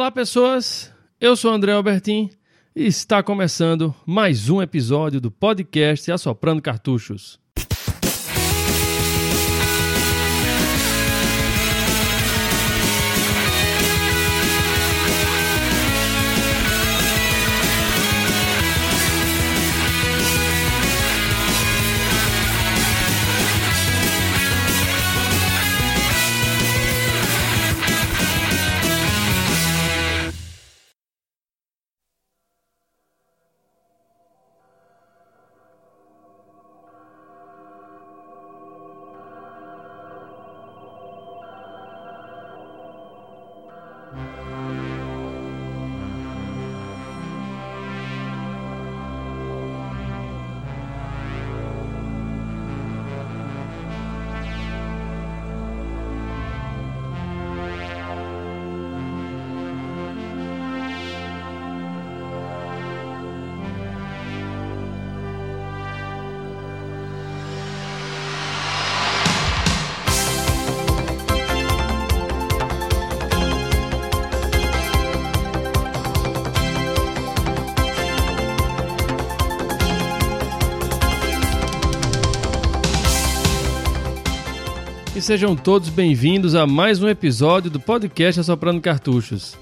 [0.00, 0.90] Olá, pessoas.
[1.20, 2.30] Eu sou André Albertin
[2.74, 7.38] e está começando mais um episódio do podcast Assoprando Cartuchos.
[85.30, 89.56] Sejam todos bem-vindos a mais um episódio do podcast Assoprando Cartuchos.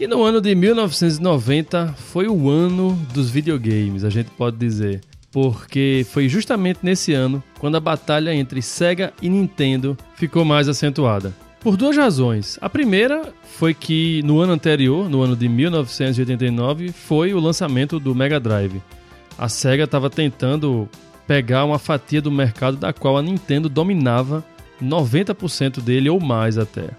[0.00, 5.00] E no ano de 1990 foi o ano dos videogames, a gente pode dizer.
[5.30, 11.32] Porque foi justamente nesse ano quando a batalha entre Sega e Nintendo ficou mais acentuada.
[11.60, 12.58] Por duas razões.
[12.60, 18.12] A primeira foi que no ano anterior, no ano de 1989, foi o lançamento do
[18.12, 18.82] Mega Drive.
[19.38, 20.88] A Sega estava tentando
[21.28, 24.44] pegar uma fatia do mercado da qual a Nintendo dominava
[24.82, 26.90] 90% dele ou mais até.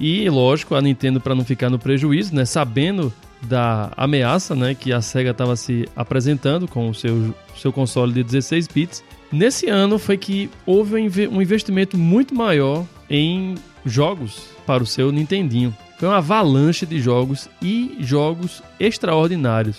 [0.00, 4.92] E lógico, a Nintendo para não ficar no prejuízo, né, sabendo da ameaça, né, que
[4.92, 9.98] a Sega estava se apresentando com o seu seu console de 16 bits, nesse ano
[9.98, 10.94] foi que houve
[11.28, 15.74] um investimento muito maior em jogos para o seu Nintendinho.
[15.98, 19.78] Foi uma avalanche de jogos e jogos extraordinários.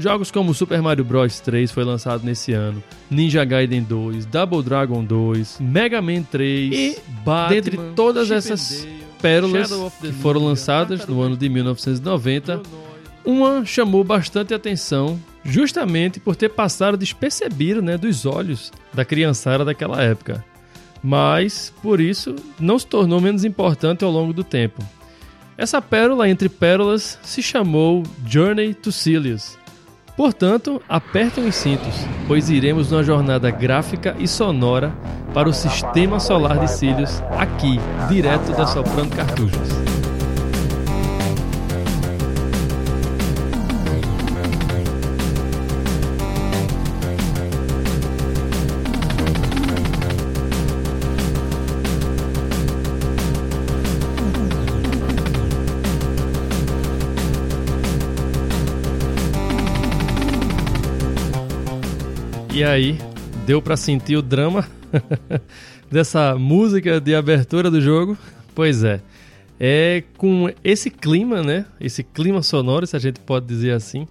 [0.00, 5.04] Jogos como Super Mario Bros 3 foi lançado nesse ano, Ninja Gaiden 2, Double Dragon
[5.04, 8.88] 2, Mega Man 3 e Batman, dentre todas Chip essas
[9.20, 12.62] pérolas que foram lançadas no ano de 1990,
[13.24, 20.02] uma chamou bastante atenção justamente por ter passado despercebido né, dos olhos da criançada daquela
[20.02, 20.44] época.
[21.02, 24.82] Mas, por isso, não se tornou menos importante ao longo do tempo.
[25.56, 29.58] Essa pérola entre pérolas se chamou Journey to Silius,
[30.20, 31.94] Portanto, apertem os cintos,
[32.28, 34.92] pois iremos numa jornada gráfica e sonora
[35.32, 39.69] para o sistema solar de cílios, aqui, direto da Soprando Cartuchos.
[62.60, 62.98] E aí,
[63.46, 64.68] deu para sentir o drama
[65.90, 68.18] dessa música de abertura do jogo?
[68.54, 69.00] Pois é.
[69.58, 71.64] É com esse clima, né?
[71.80, 74.06] Esse clima sonoro, se a gente pode dizer assim,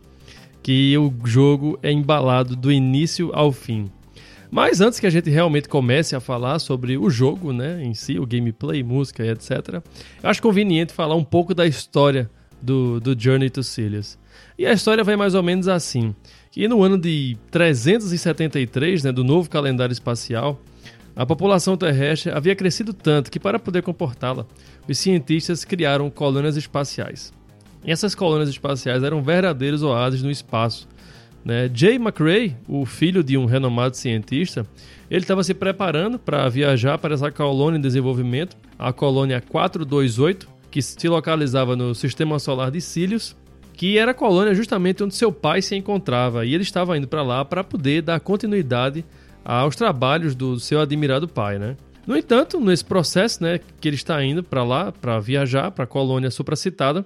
[0.63, 3.91] que o jogo é embalado do início ao fim.
[4.49, 8.17] Mas antes que a gente realmente comece a falar sobre o jogo, né, em si,
[8.17, 9.75] o gameplay, música e etc,
[10.23, 12.27] eu acho conveniente falar um pouco da história
[12.61, 14.17] do, do Journey to Silius.
[14.57, 16.13] E a história vai mais ou menos assim
[16.51, 20.59] que no ano de 373 né, do novo calendário espacial,
[21.15, 24.45] a população terrestre havia crescido tanto que, para poder comportá-la,
[24.87, 27.33] os cientistas criaram colônias espaciais.
[27.83, 30.87] E essas colônias espaciais eram verdadeiros oásis no espaço.
[31.43, 31.69] Né?
[31.73, 34.65] Jay McRae, o filho de um renomado cientista,
[35.09, 40.81] ele estava se preparando para viajar para essa colônia em desenvolvimento, a colônia 428, que
[40.81, 43.36] se localizava no sistema solar de Sirius,
[43.74, 47.24] que era a colônia justamente onde seu pai se encontrava e ele estava indo para
[47.24, 49.06] lá para poder dar continuidade
[49.44, 51.77] aos trabalhos do seu admirado pai, né?
[52.06, 55.88] No entanto, nesse processo, né, que ele está indo para lá, para viajar para a
[55.88, 57.06] colônia supracitada,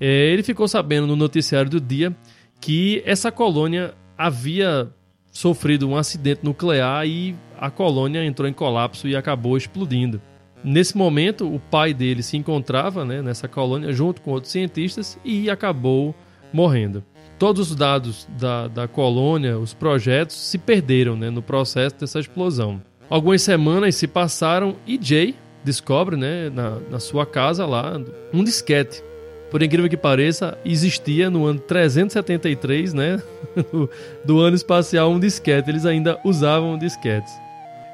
[0.00, 2.16] é, ele ficou sabendo no noticiário do dia
[2.60, 4.90] que essa colônia havia
[5.30, 10.20] sofrido um acidente nuclear e a colônia entrou em colapso e acabou explodindo.
[10.62, 15.48] Nesse momento, o pai dele se encontrava né, nessa colônia junto com outros cientistas e
[15.48, 16.14] acabou
[16.52, 17.04] morrendo.
[17.38, 22.82] Todos os dados da, da colônia, os projetos, se perderam né, no processo dessa explosão.
[23.08, 25.34] Algumas semanas se passaram e Jay
[25.64, 28.00] descobre né, na, na sua casa lá
[28.32, 29.02] um disquete
[29.50, 33.22] por incrível que pareça, existia no ano 373, né,
[33.72, 33.90] do,
[34.24, 35.70] do ano espacial, um disquete.
[35.70, 37.32] Eles ainda usavam disquetes.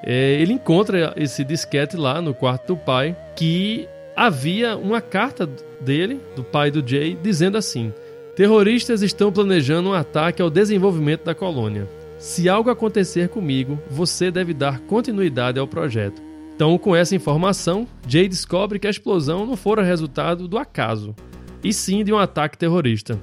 [0.07, 5.49] É, ele encontra esse disquete lá no quarto do pai, que havia uma carta
[5.81, 7.93] dele, do pai do Jay, dizendo assim:
[8.37, 11.89] Terroristas estão planejando um ataque ao desenvolvimento da colônia.
[12.19, 16.23] Se algo acontecer comigo, você deve dar continuidade ao projeto.
[16.55, 21.15] Então, com essa informação, Jay descobre que a explosão não fora resultado do acaso,
[21.63, 23.21] e sim de um ataque terrorista.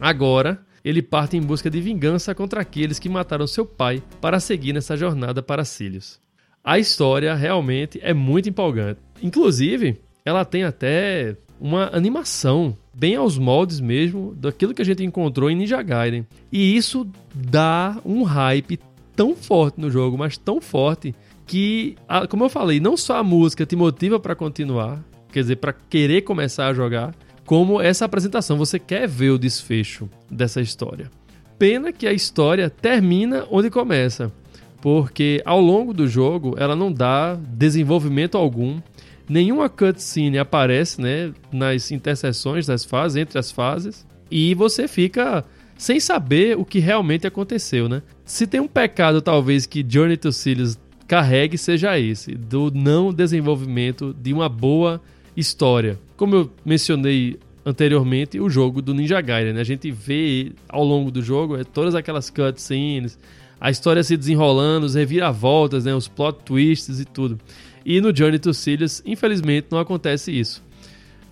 [0.00, 4.72] Agora, ele parte em busca de vingança contra aqueles que mataram seu pai para seguir
[4.72, 6.20] nessa jornada para Cílios.
[6.62, 9.00] A história realmente é muito empolgante.
[9.22, 15.50] Inclusive, ela tem até uma animação bem aos moldes mesmo daquilo que a gente encontrou
[15.50, 16.26] em Ninja Gaiden.
[16.52, 18.78] E isso dá um hype
[19.16, 21.14] tão forte no jogo, mas tão forte
[21.46, 21.96] que,
[22.28, 26.22] como eu falei, não só a música te motiva para continuar, quer dizer, para querer
[26.22, 31.10] começar a jogar, como essa apresentação, você quer ver o desfecho dessa história.
[31.58, 34.32] Pena que a história termina onde começa,
[34.80, 38.80] porque ao longo do jogo ela não dá desenvolvimento algum,
[39.28, 45.44] nenhuma cutscene aparece né, nas interseções das fases, entre as fases, e você fica
[45.76, 48.02] sem saber o que realmente aconteceu, né?
[48.24, 54.14] Se tem um pecado, talvez, que Journey to Silius carregue, seja esse, do não desenvolvimento
[54.18, 55.00] de uma boa
[55.36, 55.98] história.
[56.16, 59.60] Como eu mencionei anteriormente, o jogo do Ninja Gaiden, né?
[59.60, 63.18] A gente vê ao longo do jogo é, todas aquelas cutscenes,
[63.60, 65.94] a história se desenrolando, os reviravoltas, né?
[65.94, 67.40] os plot twists e tudo.
[67.84, 70.62] E no Journey to Silius, infelizmente, não acontece isso.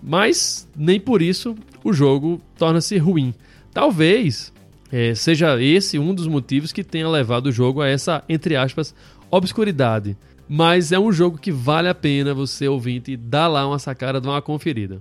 [0.03, 3.35] Mas nem por isso o jogo torna-se ruim.
[3.73, 4.53] Talvez
[4.91, 8.95] é, seja esse um dos motivos que tenha levado o jogo a essa, entre aspas,
[9.31, 10.17] obscuridade.
[10.55, 14.29] Mas é um jogo que vale a pena você ouvinte dar lá uma sacada, dar
[14.29, 15.01] uma conferida.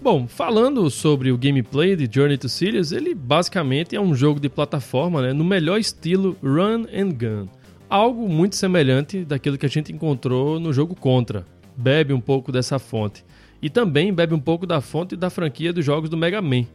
[0.00, 4.48] Bom, falando sobre o gameplay de Journey to Sirius, ele basicamente é um jogo de
[4.48, 7.48] plataforma né, no melhor estilo Run and Gun.
[7.90, 11.44] Algo muito semelhante daquilo que a gente encontrou no jogo Contra.
[11.76, 13.24] Bebe um pouco dessa fonte.
[13.60, 16.66] E também bebe um pouco da fonte da franquia dos jogos do Mega Man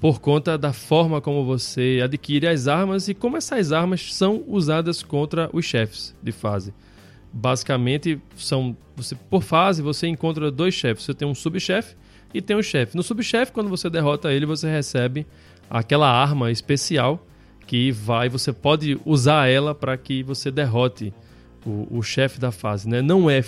[0.00, 5.02] por conta da forma como você adquire as armas e como essas armas são usadas
[5.02, 6.72] contra os chefes de fase.
[7.32, 11.04] Basicamente, são você por fase você encontra dois chefes.
[11.04, 11.94] Você tem um subchefe
[12.32, 12.96] e tem um chefe.
[12.96, 15.26] No subchefe, quando você derrota ele, você recebe
[15.68, 17.24] aquela arma especial
[17.66, 21.12] que vai, você pode usar ela para que você derrote
[21.64, 22.88] o, o chefe da fase.
[22.88, 23.02] Né?
[23.02, 23.44] Não é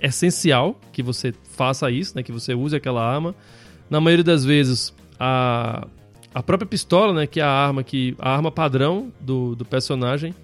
[0.00, 2.22] essencial que você faça isso, né?
[2.22, 3.34] que você use aquela arma.
[3.88, 5.86] Na maioria das vezes a,
[6.34, 10.34] a própria pistola, né, que é a arma que a arma padrão do, do personagem,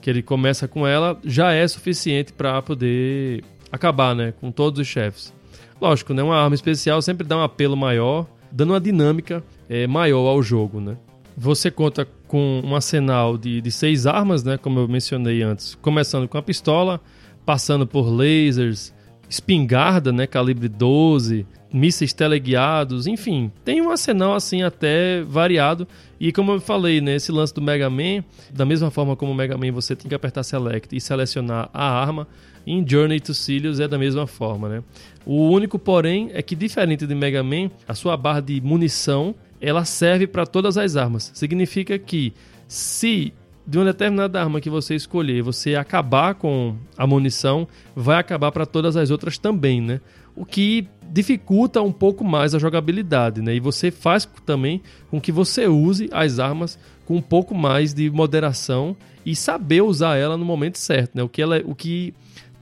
[0.00, 4.86] que ele começa com ela, já é suficiente para poder acabar, né, com todos os
[4.86, 5.34] chefes.
[5.78, 10.26] Lógico, né, uma arma especial sempre dá um apelo maior, dando uma dinâmica é, maior
[10.26, 10.96] ao jogo, né.
[11.36, 16.26] Você conta com um arsenal de, de seis armas, né, como eu mencionei antes, começando
[16.26, 16.98] com a pistola,
[17.44, 18.94] passando por lasers,
[19.28, 25.86] espingarda, né, calibre 12, mísseis teleguiados, enfim, tem um arsenal assim até variado.
[26.18, 29.34] E como eu falei, né, esse lance do Mega Man, da mesma forma como o
[29.34, 32.26] Mega Man você tem que apertar Select e selecionar a arma,
[32.66, 34.82] em Journey to Silius é da mesma forma, né?
[35.24, 39.84] O único porém é que diferente de Mega Man, a sua barra de munição, ela
[39.84, 41.30] serve para todas as armas.
[41.34, 42.32] Significa que
[42.66, 43.32] se
[43.66, 48.64] de uma determinada arma que você escolher, você acabar com a munição, vai acabar para
[48.64, 50.00] todas as outras também, né?
[50.36, 53.54] O que dificulta um pouco mais a jogabilidade, né?
[53.54, 58.10] E você faz também com que você use as armas com um pouco mais de
[58.10, 61.22] moderação e saber usar ela no momento certo, né?
[61.22, 62.12] O que, ela, o que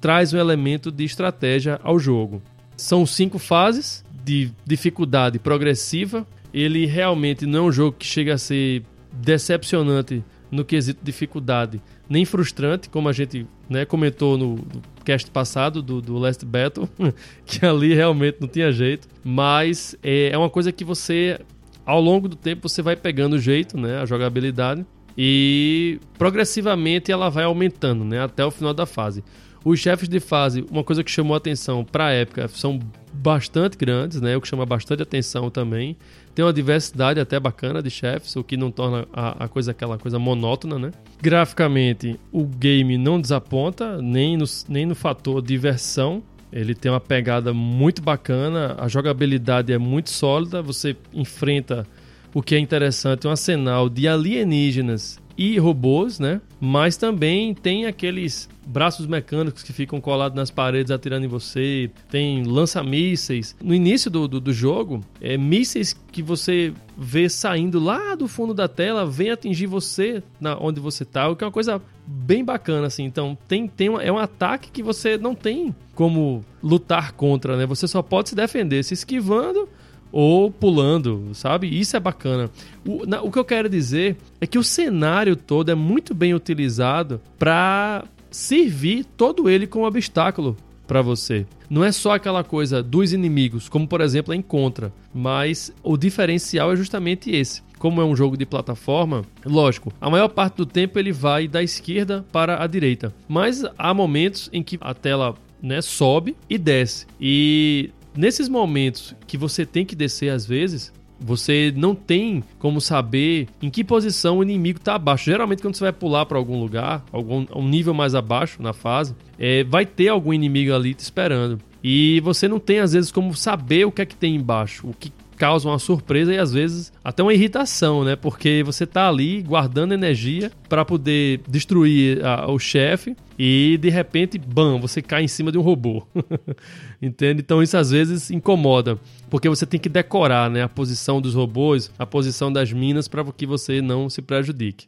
[0.00, 2.42] traz um elemento de estratégia ao jogo.
[2.76, 6.26] São cinco fases de dificuldade progressiva.
[6.52, 10.22] Ele realmente não é um jogo que chega a ser decepcionante
[10.54, 14.64] no quesito dificuldade, nem frustrante, como a gente né, comentou no,
[15.04, 16.88] cast passado do, do Last Battle,
[17.44, 19.06] que ali realmente não tinha jeito.
[19.22, 21.38] Mas é, é uma coisa que você,
[21.84, 24.84] ao longo do tempo, você vai pegando o jeito, né, a jogabilidade,
[25.16, 29.22] e progressivamente ela vai aumentando né, até o final da fase.
[29.64, 32.80] Os chefes de fase, uma coisa que chamou a atenção para a época, são
[33.24, 34.36] bastante grandes, né?
[34.36, 35.96] O que chama bastante atenção também.
[36.34, 39.96] Tem uma diversidade até bacana de chefes, o que não torna a, a, coisa aquela
[39.96, 40.90] coisa monótona, né?
[41.22, 46.22] Graficamente, o game não desaponta, nem no, nem no fator diversão.
[46.52, 51.86] Ele tem uma pegada muito bacana, a jogabilidade é muito sólida, você enfrenta
[52.34, 56.40] o que é interessante, um arsenal de alienígenas e robôs, né?
[56.60, 62.44] Mas também tem aqueles braços mecânicos que ficam colados nas paredes atirando em você, tem
[62.44, 63.54] lança-mísseis.
[63.62, 68.54] No início do, do, do, jogo, é mísseis que você vê saindo lá do fundo
[68.54, 72.44] da tela, vem atingir você na onde você tá, o que é uma coisa bem
[72.44, 73.04] bacana, assim.
[73.04, 77.66] Então, tem, tem uma, é um ataque que você não tem como lutar contra, né?
[77.66, 79.68] Você só pode se defender se esquivando
[80.16, 81.66] ou pulando, sabe?
[81.66, 82.48] Isso é bacana.
[82.86, 86.32] O, na, o que eu quero dizer é que o cenário todo é muito bem
[86.32, 90.56] utilizado para servir todo ele como obstáculo
[90.86, 91.44] para você.
[91.68, 96.72] Não é só aquela coisa dos inimigos, como por exemplo a Encontra, mas o diferencial
[96.72, 97.60] é justamente esse.
[97.76, 101.60] Como é um jogo de plataforma, lógico, a maior parte do tempo ele vai da
[101.60, 107.04] esquerda para a direita, mas há momentos em que a tela né, sobe e desce.
[107.20, 113.48] E nesses momentos que você tem que descer às vezes, você não tem como saber
[113.62, 115.24] em que posição o inimigo está abaixo.
[115.24, 119.14] Geralmente, quando você vai pular para algum lugar, algum um nível mais abaixo na fase,
[119.38, 121.58] é, vai ter algum inimigo ali te esperando.
[121.82, 124.94] E você não tem, às vezes, como saber o que é que tem embaixo, o
[124.94, 128.16] que causa uma surpresa e às vezes até uma irritação, né?
[128.16, 134.38] Porque você tá ali guardando energia para poder destruir a, o chefe e de repente,
[134.38, 136.06] bam, você cai em cima de um robô.
[137.02, 137.42] Entende?
[137.42, 138.98] Então isso às vezes incomoda,
[139.28, 143.24] porque você tem que decorar, né, a posição dos robôs, a posição das minas para
[143.32, 144.86] que você não se prejudique.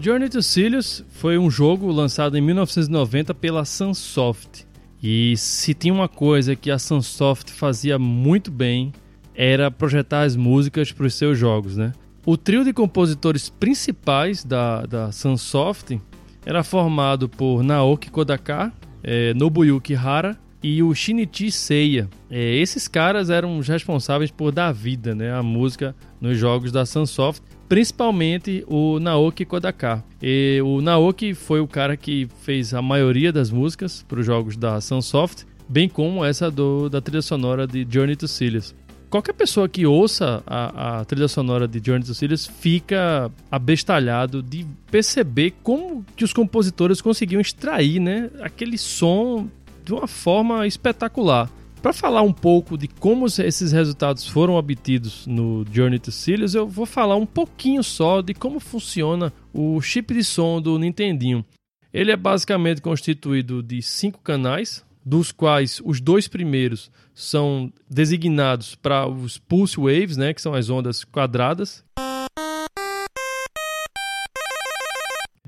[0.00, 4.67] Journey to Sirius foi um jogo lançado em 1990 pela Sunsoft.
[5.02, 8.92] E se tinha uma coisa que a Sunsoft fazia muito bem,
[9.34, 11.92] era projetar as músicas para os seus jogos, né?
[12.26, 15.98] O trio de compositores principais da, da Sunsoft
[16.44, 22.08] era formado por Naoki Kodaka, é, Nobuyuki Hara e o Shinichi Seiya.
[22.30, 26.84] É, esses caras eram os responsáveis por dar vida né, à música nos jogos da
[26.84, 30.02] Sunsoft principalmente o Naoki Kodaka.
[30.22, 34.56] E o Naoki foi o cara que fez a maioria das músicas para os jogos
[34.56, 38.74] da Sunsoft, bem como essa do, da trilha sonora de Journey to Sirius.
[39.10, 44.66] Qualquer pessoa que ouça a, a trilha sonora de Journey to Sirius fica abestalhado de
[44.90, 49.48] perceber como que os compositores conseguiam extrair né, aquele som
[49.88, 51.50] de uma forma espetacular.
[51.80, 56.68] Para falar um pouco de como esses resultados foram obtidos no Journey to Sirius, eu
[56.68, 61.42] vou falar um pouquinho só de como funciona o chip de som do Nintendinho.
[61.90, 69.08] Ele é basicamente constituído de cinco canais, dos quais os dois primeiros são designados para
[69.08, 71.82] os pulse waves, né, que são as ondas quadradas.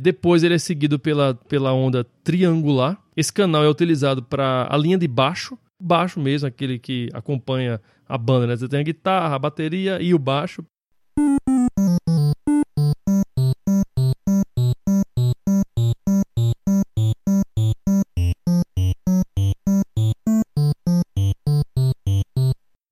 [0.03, 2.99] Depois ele é seguido pela, pela onda triangular.
[3.15, 7.79] Esse canal é utilizado para a linha de baixo, baixo mesmo, aquele que acompanha
[8.09, 8.57] a banda, né?
[8.57, 10.65] Você tem a guitarra, a bateria e o baixo.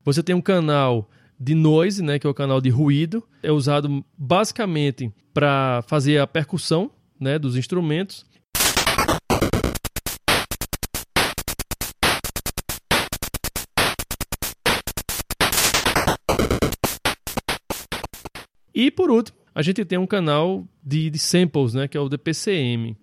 [0.05, 1.09] Você tem um canal
[1.41, 6.27] de noise, né, que é o canal de ruído, é usado basicamente para fazer a
[6.27, 8.25] percussão, né, dos instrumentos
[18.81, 22.09] E por último, a gente tem um canal de, de samples, né, que é o
[22.09, 22.97] DPCM.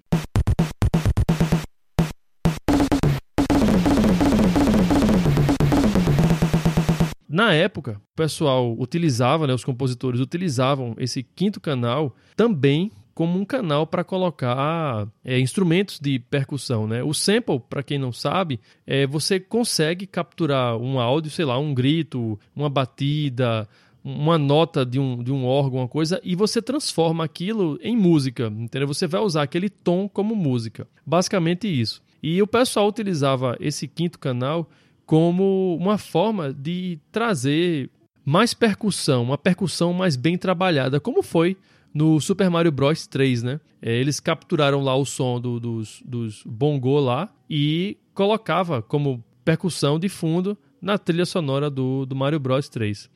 [7.27, 13.45] Na época, o pessoal utilizava, né, os compositores utilizavam esse quinto canal também como um
[13.45, 16.85] canal para colocar é, instrumentos de percussão.
[16.85, 17.01] Né?
[17.01, 21.73] O sample, para quem não sabe, é, você consegue capturar um áudio, sei lá, um
[21.73, 23.67] grito, uma batida,
[24.03, 28.47] uma nota de um, de um órgão, uma coisa, e você transforma aquilo em música,
[28.47, 28.87] entendeu?
[28.87, 30.85] Você vai usar aquele tom como música.
[31.05, 32.03] Basicamente isso.
[32.21, 34.69] E o pessoal utilizava esse quinto canal
[35.05, 37.89] como uma forma de trazer
[38.25, 41.55] mais percussão, uma percussão mais bem trabalhada, como foi
[41.95, 43.61] no Super Mario Bros 3, né?
[43.81, 49.97] É, eles capturaram lá o som do, dos, dos bongô lá e colocava como percussão
[49.97, 53.09] de fundo na trilha sonora do, do Mario Bros 3.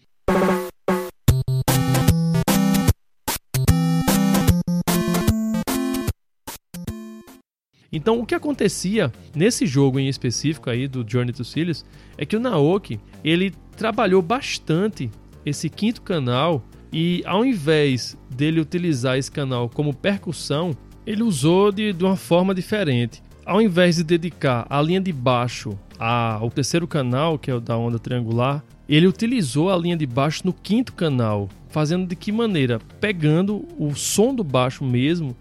[7.91, 11.83] Então, o que acontecia nesse jogo em específico aí do Journey to Sirius
[12.17, 15.09] é que o Naoki, ele trabalhou bastante
[15.45, 21.93] esse quinto canal e ao invés dele utilizar esse canal como percussão, ele usou de,
[21.93, 23.21] de uma forma diferente.
[23.45, 27.77] Ao invés de dedicar a linha de baixo ao terceiro canal, que é o da
[27.77, 32.79] onda triangular, ele utilizou a linha de baixo no quinto canal, fazendo de que maneira?
[32.99, 35.35] Pegando o som do baixo mesmo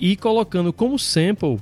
[0.00, 1.58] e colocando como sample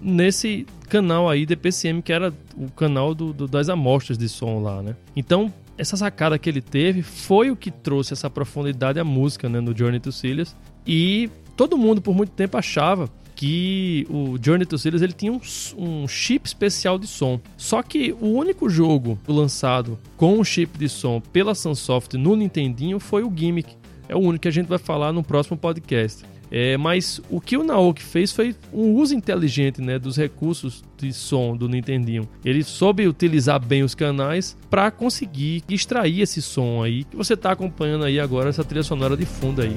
[0.00, 4.82] nesse canal aí DPCM, que era o canal do, do, das amostras de som lá,
[4.82, 4.96] né?
[5.14, 9.60] Então, essa sacada que ele teve foi o que trouxe essa profundidade à música, né,
[9.60, 10.54] no Journey to Silius.
[10.86, 13.08] E todo mundo por muito tempo achava
[13.38, 15.40] que o Journey to Sirius ele tinha um,
[15.76, 17.40] um, chip especial de som.
[17.56, 22.98] Só que o único jogo lançado com um chip de som pela Sunsoft no Nintendinho
[22.98, 23.76] foi o Gimmick.
[24.08, 26.24] É o único que a gente vai falar no próximo podcast.
[26.50, 31.12] É, mas o que o Naoki fez foi um uso inteligente né, dos recursos de
[31.12, 32.28] som do Nintendinho.
[32.44, 37.52] Ele soube utilizar bem os canais para conseguir extrair esse som aí que você está
[37.52, 39.76] acompanhando aí agora essa trilha sonora de fundo aí.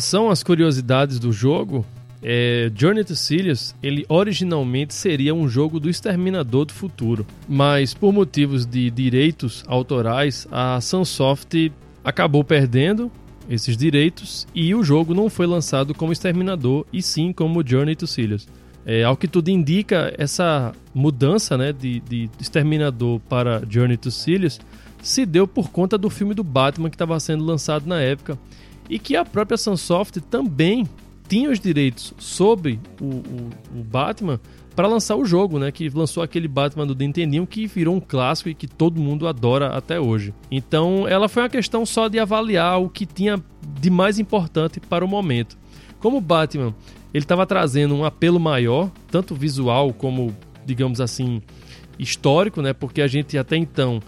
[0.00, 1.84] Relação às curiosidades do jogo,
[2.22, 8.10] é, Journey to Sirius, ele originalmente seria um jogo do Exterminador do Futuro, mas por
[8.10, 11.70] motivos de direitos autorais, a Sunsoft
[12.02, 13.12] acabou perdendo
[13.46, 18.06] esses direitos e o jogo não foi lançado como Exterminador e sim como Journey to
[18.06, 18.48] Sirius.
[18.86, 24.58] É, ao que tudo indica, essa mudança né, de, de Exterminador para Journey to Sirius
[25.02, 28.38] se deu por conta do filme do Batman que estava sendo lançado na época
[28.90, 30.86] e que a própria Sunsoft também
[31.28, 34.40] tinha os direitos sobre o, o, o Batman
[34.74, 35.70] para lançar o jogo, né?
[35.70, 39.68] Que lançou aquele Batman do Nintendinho que virou um clássico e que todo mundo adora
[39.68, 40.34] até hoje.
[40.50, 43.40] Então, ela foi uma questão só de avaliar o que tinha
[43.80, 45.56] de mais importante para o momento.
[46.00, 46.74] Como o Batman,
[47.14, 50.34] ele estava trazendo um apelo maior, tanto visual como,
[50.66, 51.42] digamos assim,
[51.98, 52.72] histórico, né?
[52.72, 54.00] Porque a gente até então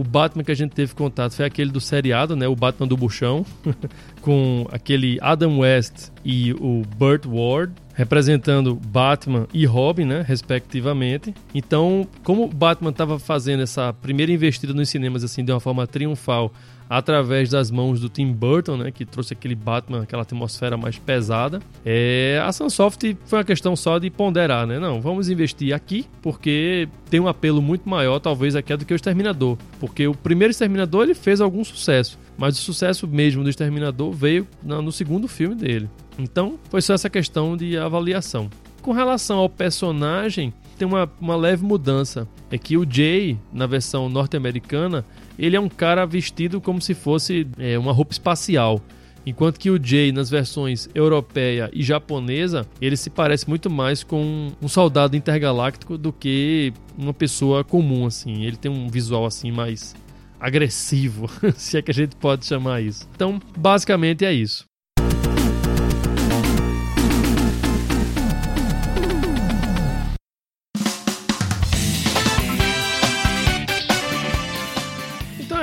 [0.00, 2.48] o Batman que a gente teve contato foi aquele do seriado, né?
[2.48, 3.44] O Batman do Buchão,
[4.22, 11.34] com aquele Adam West e o Burt Ward representando Batman e Robin, né, respectivamente.
[11.54, 16.50] Então, como Batman estava fazendo essa primeira investida nos cinemas assim de uma forma triunfal
[16.90, 21.60] através das mãos do Tim Burton, né, que trouxe aquele Batman, aquela atmosfera mais pesada.
[21.86, 24.80] É, a Sunsoft foi uma questão só de ponderar, né?
[24.80, 28.96] Não, vamos investir aqui porque tem um apelo muito maior, talvez aqui do que o
[28.96, 34.10] Exterminador, porque o primeiro Exterminador ele fez algum sucesso, mas o sucesso mesmo do Exterminador
[34.10, 35.88] veio no segundo filme dele.
[36.18, 38.50] Então, foi só essa questão de avaliação.
[38.82, 42.26] Com relação ao personagem, tem uma, uma leve mudança.
[42.50, 45.04] É que o Jay, na versão norte-americana,
[45.38, 48.80] ele é um cara vestido como se fosse é, uma roupa espacial.
[49.26, 54.50] Enquanto que o Jay, nas versões europeia e japonesa, ele se parece muito mais com
[54.60, 58.44] um soldado intergaláctico do que uma pessoa comum, assim.
[58.44, 59.94] Ele tem um visual, assim, mais
[60.40, 63.06] agressivo, se é que a gente pode chamar isso.
[63.14, 64.69] Então, basicamente é isso.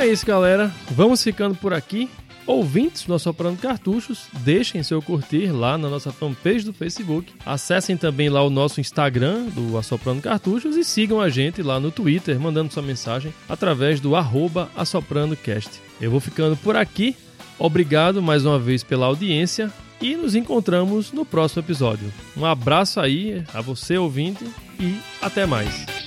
[0.07, 0.71] É isso, galera.
[0.91, 2.09] Vamos ficando por aqui.
[2.45, 7.33] Ouvintes do Assoprando Cartuchos, deixem seu curtir lá na nossa fanpage do Facebook.
[7.45, 11.91] Acessem também lá o nosso Instagram do Assoprando Cartuchos e sigam a gente lá no
[11.91, 15.81] Twitter, mandando sua mensagem através do arroba AssoprandoCast.
[15.99, 17.17] Eu vou ficando por aqui.
[17.59, 22.13] Obrigado mais uma vez pela audiência e nos encontramos no próximo episódio.
[22.37, 24.45] Um abraço aí a você, ouvinte,
[24.79, 26.06] e até mais.